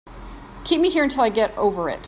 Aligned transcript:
Keep 0.63 0.81
me 0.81 0.89
here 0.89 1.03
until 1.03 1.21
I 1.21 1.29
get 1.29 1.55
over 1.55 1.87
it. 1.87 1.99